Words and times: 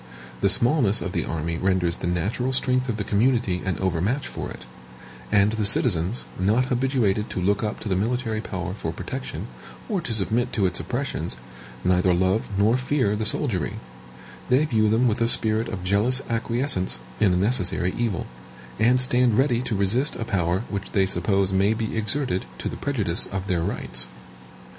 The 0.41 0.49
smallness 0.49 1.03
of 1.03 1.11
the 1.11 1.25
army 1.25 1.59
renders 1.59 1.97
the 1.97 2.07
natural 2.07 2.53
strength 2.53 2.89
of 2.89 2.97
the 2.97 3.03
community 3.03 3.61
an 3.63 3.77
overmatch 3.77 4.27
for 4.27 4.49
it; 4.49 4.65
and 5.31 5.51
the 5.51 5.63
citizens, 5.63 6.23
not 6.39 6.65
habituated 6.73 7.29
to 7.29 7.39
look 7.39 7.61
up 7.61 7.79
to 7.81 7.87
the 7.87 7.95
military 7.95 8.41
power 8.41 8.73
for 8.73 8.91
protection, 8.91 9.45
or 9.87 10.01
to 10.01 10.11
submit 10.11 10.51
to 10.53 10.65
its 10.65 10.79
oppressions, 10.79 11.37
neither 11.83 12.15
love 12.15 12.49
nor 12.57 12.77
fear 12.77 13.15
the 13.15 13.25
soldiery; 13.25 13.75
they 14.49 14.65
view 14.65 14.89
them 14.89 15.07
with 15.07 15.21
a 15.21 15.27
spirit 15.27 15.67
of 15.69 15.83
jealous 15.83 16.19
acquiescence 16.27 16.97
in 17.19 17.31
a 17.33 17.37
necessary 17.37 17.93
evil, 17.95 18.25
and 18.79 18.99
stand 19.01 19.37
ready 19.37 19.61
to 19.61 19.75
resist 19.75 20.15
a 20.15 20.25
power 20.25 20.63
which 20.71 20.93
they 20.93 21.05
suppose 21.05 21.53
may 21.53 21.75
be 21.75 21.95
exerted 21.95 22.45
to 22.57 22.67
the 22.67 22.75
prejudice 22.75 23.27
of 23.27 23.45
their 23.45 23.61
rights. 23.61 24.07